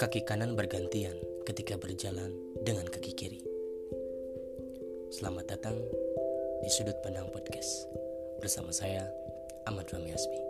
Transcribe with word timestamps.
Kaki 0.00 0.24
kanan 0.24 0.56
bergantian 0.56 1.12
ketika 1.44 1.76
berjalan 1.76 2.32
dengan 2.64 2.88
kaki 2.88 3.12
kiri. 3.12 3.44
Selamat 5.12 5.52
datang 5.52 5.76
di 6.64 6.70
Sudut 6.72 6.96
Pandang 7.04 7.28
Podcast 7.28 7.92
bersama 8.40 8.72
saya 8.72 9.04
Ahmad 9.68 9.84
Rami 9.92 10.16
Asmi. 10.16 10.40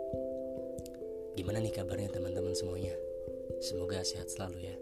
Gimana 1.35 1.59
nih 1.59 1.75
kabarnya 1.75 2.15
teman-teman 2.15 2.55
semuanya? 2.55 2.95
Semoga 3.59 3.99
sehat 4.07 4.31
selalu 4.31 4.63
ya. 4.63 4.75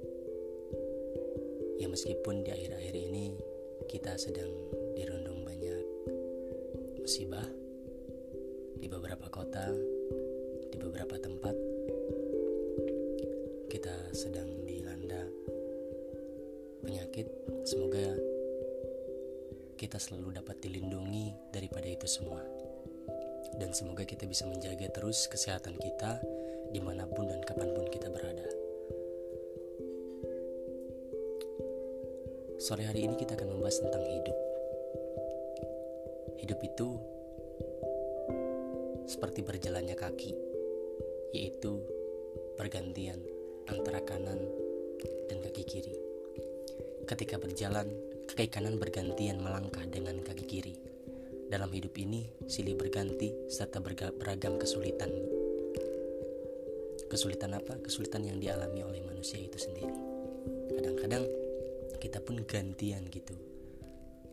Ya 1.82 1.90
meskipun 1.90 2.46
di 2.46 2.54
akhir-akhir 2.54 2.94
ini 2.94 3.34
kita 3.90 4.14
sedang 4.22 4.54
dirundung 4.94 5.42
banyak 5.42 5.82
musibah 7.02 7.61
di 8.82 8.90
beberapa 8.90 9.30
kota, 9.30 9.70
di 10.74 10.78
beberapa 10.82 11.14
tempat 11.22 11.54
kita 13.70 14.10
sedang 14.10 14.50
dilanda 14.66 15.22
penyakit. 16.82 17.30
Semoga 17.62 18.18
kita 19.78 20.02
selalu 20.02 20.42
dapat 20.42 20.58
dilindungi 20.66 21.54
daripada 21.54 21.86
itu 21.86 22.10
semua. 22.10 22.42
Dan 23.54 23.70
semoga 23.78 24.02
kita 24.02 24.26
bisa 24.26 24.50
menjaga 24.50 24.90
terus 24.90 25.30
kesehatan 25.30 25.78
kita 25.78 26.18
di 26.74 26.82
mana 26.82 27.06
pun 27.06 27.30
dan 27.30 27.46
kapan 27.46 27.70
pun 27.78 27.86
kita 27.86 28.10
berada. 28.10 28.50
Sore 32.58 32.90
hari 32.90 33.06
ini 33.06 33.14
kita 33.14 33.38
akan 33.38 33.58
membahas 33.58 33.78
tentang 33.78 34.02
hidup. 34.10 34.38
Hidup 36.42 36.60
itu 36.66 36.98
seperti 39.12 39.44
berjalannya 39.44 40.00
kaki, 40.00 40.32
yaitu 41.36 41.84
pergantian 42.56 43.20
antara 43.68 44.00
kanan 44.08 44.40
dan 45.28 45.44
kaki 45.44 45.68
kiri. 45.68 45.96
Ketika 47.04 47.36
berjalan, 47.36 47.92
kaki 48.32 48.48
kanan 48.48 48.80
bergantian 48.80 49.44
melangkah 49.44 49.84
dengan 49.84 50.24
kaki 50.24 50.48
kiri. 50.48 50.76
Dalam 51.52 51.68
hidup 51.76 51.92
ini, 52.00 52.24
silih 52.48 52.80
berganti 52.80 53.52
serta 53.52 53.84
beragam 54.16 54.56
kesulitan. 54.56 55.12
Kesulitan 57.12 57.52
apa? 57.60 57.84
Kesulitan 57.84 58.24
yang 58.24 58.40
dialami 58.40 58.88
oleh 58.88 59.04
manusia 59.04 59.44
itu 59.44 59.60
sendiri. 59.60 59.92
Kadang-kadang 60.72 61.28
kita 62.00 62.24
pun 62.24 62.40
gantian 62.48 63.04
gitu. 63.12 63.36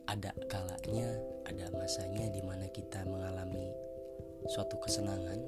Ada 0.06 0.30
kalanya, 0.46 1.10
ada 1.50 1.66
masanya 1.74 2.30
di 2.30 2.38
mana 2.46 2.70
kita 2.70 3.02
mengalami 3.02 3.87
suatu 4.46 4.78
kesenangan 4.78 5.40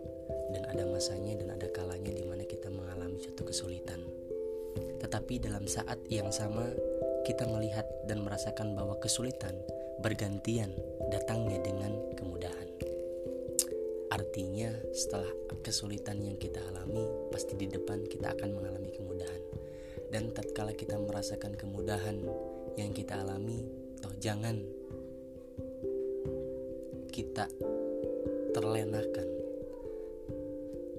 dan 0.50 0.62
ada 0.66 0.83
masanya 0.91 1.38
dan 1.38 1.55
ada 1.55 1.70
kalanya 1.70 2.10
di 2.10 2.27
mana 2.27 2.42
kita 2.42 2.66
mengalami 2.72 3.22
suatu 3.22 3.46
kesulitan. 3.46 4.02
Tetapi 4.98 5.38
dalam 5.38 5.64
saat 5.70 6.02
yang 6.10 6.34
sama 6.34 6.66
kita 7.22 7.46
melihat 7.46 7.86
dan 8.11 8.27
merasakan 8.27 8.74
bahwa 8.74 8.98
kesulitan 8.98 9.55
bergantian 10.02 10.74
datangnya 11.12 11.61
dengan 11.62 11.92
kemudahan. 12.16 12.68
Artinya 14.11 14.74
setelah 14.91 15.30
kesulitan 15.62 16.18
yang 16.18 16.34
kita 16.34 16.58
alami 16.72 17.06
pasti 17.30 17.55
di 17.55 17.70
depan 17.70 18.02
kita 18.11 18.34
akan 18.34 18.50
mengalami 18.58 18.91
kemudahan. 18.91 19.42
Dan 20.11 20.34
tatkala 20.34 20.74
kita 20.74 20.98
merasakan 20.98 21.55
kemudahan 21.55 22.18
yang 22.74 22.91
kita 22.91 23.22
alami, 23.22 23.62
toh 24.02 24.11
jangan 24.18 24.58
kita 27.14 27.46
terlenakan 28.50 29.40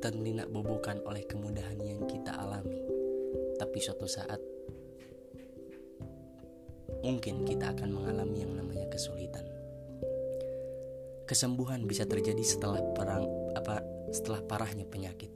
terlinak 0.01 0.49
bobokan 0.49 0.97
oleh 1.05 1.21
kemudahan 1.29 1.77
yang 1.77 2.01
kita 2.09 2.33
alami. 2.33 2.81
Tapi 3.61 3.77
suatu 3.77 4.09
saat 4.09 4.41
mungkin 7.05 7.45
kita 7.45 7.77
akan 7.77 7.89
mengalami 7.93 8.41
yang 8.41 8.57
namanya 8.57 8.89
kesulitan. 8.89 9.45
Kesembuhan 11.29 11.85
bisa 11.85 12.03
terjadi 12.09 12.41
setelah 12.41 12.81
perang 12.97 13.29
apa 13.53 13.85
setelah 14.09 14.41
parahnya 14.41 14.89
penyakit. 14.89 15.29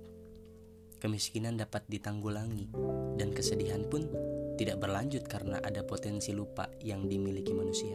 Kemiskinan 0.98 1.62
dapat 1.62 1.86
ditanggulangi 1.86 2.74
dan 3.22 3.30
kesedihan 3.38 3.86
pun 3.86 4.10
tidak 4.58 4.82
berlanjut 4.82 5.30
karena 5.30 5.62
ada 5.62 5.86
potensi 5.86 6.34
lupa 6.34 6.66
yang 6.82 7.06
dimiliki 7.06 7.54
manusia. 7.54 7.94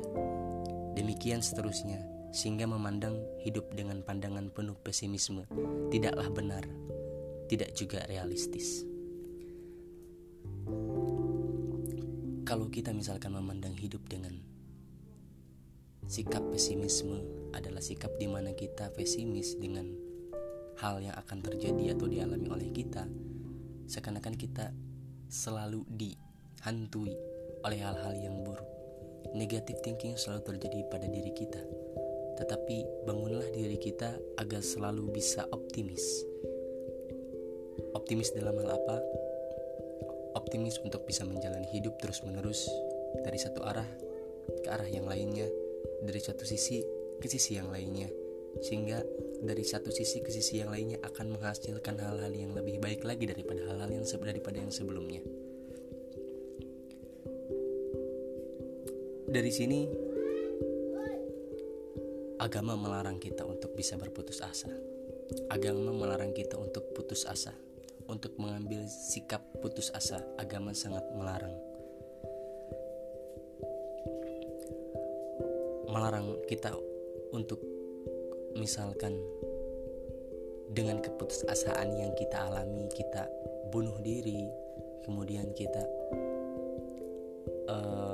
Demikian 0.95 1.43
seterusnya 1.43 2.20
sehingga 2.31 2.67
memandang 2.67 3.19
hidup 3.43 3.75
dengan 3.75 4.07
pandangan 4.07 4.55
penuh 4.55 4.79
pesimisme 4.79 5.43
tidaklah 5.91 6.31
benar, 6.31 6.65
tidak 7.51 7.75
juga 7.75 8.07
realistis. 8.07 8.87
Kalau 12.47 12.67
kita 12.71 12.91
misalkan 12.95 13.35
memandang 13.35 13.75
hidup 13.75 14.07
dengan 14.11 14.35
sikap 16.07 16.43
pesimisme 16.51 17.23
adalah 17.55 17.83
sikap 17.83 18.15
di 18.19 18.27
mana 18.27 18.55
kita 18.55 18.91
pesimis 18.95 19.59
dengan 19.59 19.87
hal 20.83 21.03
yang 21.03 21.15
akan 21.15 21.39
terjadi 21.43 21.95
atau 21.95 22.07
dialami 22.11 22.47
oleh 22.51 22.71
kita, 22.75 23.07
seakan-akan 23.87 24.35
kita 24.35 24.75
selalu 25.31 25.87
dihantui 25.87 27.15
oleh 27.63 27.79
hal-hal 27.83 28.15
yang 28.19 28.43
buruk. 28.43 28.67
Negatif 29.31 29.79
thinking 29.87 30.19
selalu 30.19 30.43
terjadi 30.57 30.81
pada 30.91 31.07
diri 31.07 31.31
kita 31.31 31.63
tetapi 32.41 33.05
bangunlah 33.05 33.53
diri 33.53 33.77
kita 33.77 34.17
agar 34.41 34.65
selalu 34.65 35.13
bisa 35.13 35.45
optimis. 35.53 36.25
Optimis 37.93 38.33
dalam 38.33 38.57
hal 38.57 38.81
apa? 38.81 38.97
Optimis 40.41 40.81
untuk 40.81 41.05
bisa 41.05 41.29
menjalani 41.29 41.69
hidup 41.69 42.01
terus-menerus 42.01 42.65
dari 43.21 43.37
satu 43.37 43.61
arah 43.61 43.87
ke 44.65 44.69
arah 44.73 44.89
yang 44.89 45.05
lainnya, 45.05 45.45
dari 46.01 46.19
satu 46.23 46.49
sisi 46.49 46.81
ke 47.21 47.29
sisi 47.29 47.61
yang 47.61 47.69
lainnya, 47.69 48.09
sehingga 48.65 49.05
dari 49.45 49.63
satu 49.63 49.93
sisi 49.93 50.25
ke 50.25 50.33
sisi 50.33 50.65
yang 50.65 50.73
lainnya 50.73 50.99
akan 51.05 51.37
menghasilkan 51.37 52.01
hal-hal 52.01 52.33
yang 52.33 52.57
lebih 52.57 52.81
baik 52.81 53.05
lagi 53.05 53.29
daripada 53.29 53.69
hal-hal 53.69 53.91
yang 53.93 54.07
daripada 54.07 54.57
yang 54.59 54.73
sebelumnya. 54.73 55.21
Dari 59.31 59.53
sini 59.55 60.10
Agama 62.41 62.73
melarang 62.73 63.21
kita 63.21 63.45
untuk 63.45 63.77
bisa 63.77 64.01
berputus 64.01 64.41
asa. 64.41 64.73
Agama 65.53 65.93
melarang 65.93 66.33
kita 66.33 66.57
untuk 66.57 66.89
putus 66.97 67.29
asa, 67.29 67.53
untuk 68.09 68.33
mengambil 68.41 68.81
sikap 68.89 69.45
putus 69.61 69.93
asa. 69.93 70.25
Agama 70.41 70.73
sangat 70.73 71.05
melarang. 71.13 71.53
Melarang 75.93 76.41
kita 76.49 76.73
untuk 77.37 77.61
misalkan 78.57 79.21
dengan 80.73 81.05
keputusasaan 81.05 81.93
yang 81.93 82.17
kita 82.17 82.41
alami, 82.41 82.89
kita 82.89 83.29
bunuh 83.69 84.01
diri, 84.01 84.49
kemudian 85.05 85.53
kita 85.53 85.85
uh, 87.69 88.10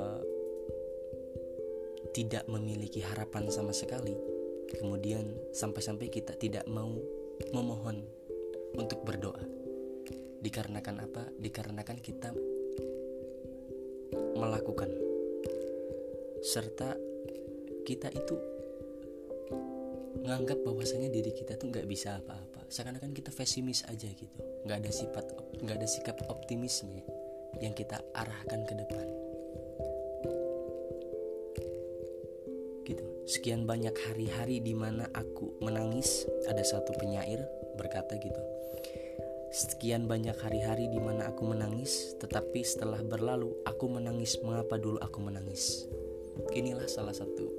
tidak 2.16 2.48
memiliki 2.48 3.04
harapan 3.04 3.52
sama 3.52 3.76
sekali, 3.76 4.16
kemudian 4.80 5.36
sampai-sampai 5.52 6.08
kita 6.08 6.32
tidak 6.40 6.64
mau 6.64 6.96
memohon 7.52 8.00
untuk 8.72 9.04
berdoa. 9.04 9.44
Dikarenakan 10.40 10.96
apa? 11.04 11.28
Dikarenakan 11.36 11.98
kita 12.00 12.32
melakukan 14.32 14.88
serta 16.40 16.96
kita 17.84 18.08
itu 18.08 18.36
nganggap 20.24 20.56
bahwasanya 20.64 21.12
diri 21.12 21.36
kita 21.36 21.60
tuh 21.60 21.68
nggak 21.68 21.84
bisa 21.84 22.16
apa-apa 22.16 22.64
seakan-akan 22.72 23.14
kita 23.14 23.30
pesimis 23.30 23.86
aja 23.86 24.10
gitu 24.10 24.40
nggak 24.66 24.78
ada 24.82 24.90
sifat 24.90 25.24
nggak 25.62 25.76
ada 25.78 25.88
sikap 25.88 26.16
optimisnya 26.26 27.02
yang 27.62 27.72
kita 27.72 28.02
arahkan 28.12 28.66
ke 28.66 28.74
depan 28.74 29.25
Sekian 33.26 33.66
banyak 33.66 33.92
hari-hari 34.06 34.62
di 34.62 34.70
mana 34.70 35.10
aku 35.10 35.58
menangis, 35.58 36.30
ada 36.46 36.62
satu 36.62 36.94
penyair 36.94 37.42
berkata 37.74 38.14
gitu. 38.22 38.38
Sekian 39.50 40.06
banyak 40.06 40.38
hari-hari 40.38 40.86
di 40.86 41.02
mana 41.02 41.34
aku 41.34 41.42
menangis, 41.42 42.14
tetapi 42.22 42.62
setelah 42.62 43.02
berlalu 43.02 43.50
aku 43.66 43.90
menangis. 43.90 44.38
Mengapa 44.46 44.78
dulu 44.78 45.02
aku 45.02 45.18
menangis? 45.18 45.90
Inilah 46.54 46.86
salah 46.86 47.10
satu 47.10 47.50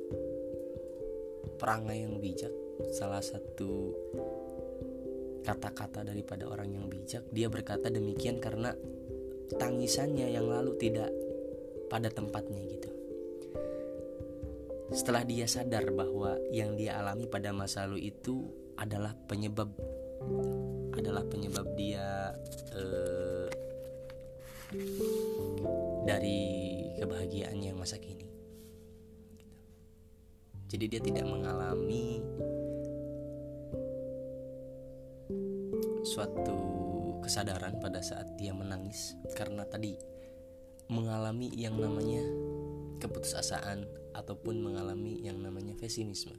perangai 1.60 2.00
yang 2.00 2.16
bijak, 2.16 2.54
salah 2.96 3.20
satu 3.20 3.92
kata-kata 5.44 6.08
daripada 6.08 6.48
orang 6.48 6.80
yang 6.80 6.88
bijak. 6.88 7.28
Dia 7.36 7.52
berkata 7.52 7.92
demikian 7.92 8.40
karena 8.40 8.72
tangisannya 9.52 10.32
yang 10.32 10.48
lalu 10.48 10.80
tidak 10.80 11.12
pada 11.92 12.08
tempatnya 12.08 12.64
gitu. 12.68 12.97
Setelah 14.88 15.28
dia 15.28 15.44
sadar 15.48 15.92
bahwa 15.92 16.40
yang 16.56 16.80
dia 16.80 16.96
alami 16.96 17.28
pada 17.28 17.52
masa 17.52 17.84
lalu 17.84 18.12
itu 18.12 18.48
adalah 18.80 19.12
penyebab 19.28 19.68
adalah 20.98 21.22
penyebab 21.28 21.68
dia 21.78 22.34
eh, 22.74 23.48
dari 26.08 26.40
kebahagiaan 26.98 27.60
yang 27.62 27.78
masa 27.78 28.00
kini. 28.00 28.28
Jadi 30.68 30.86
dia 30.92 31.00
tidak 31.00 31.24
mengalami 31.28 32.20
suatu 36.04 36.56
kesadaran 37.24 37.80
pada 37.80 38.00
saat 38.00 38.36
dia 38.40 38.56
menangis 38.56 39.16
karena 39.36 39.68
tadi 39.68 39.96
mengalami 40.88 41.52
yang 41.56 41.76
namanya 41.76 42.24
keputusasaan 43.04 43.84
ataupun 44.18 44.58
mengalami 44.66 45.22
yang 45.22 45.38
namanya 45.38 45.78
pesimisme. 45.78 46.34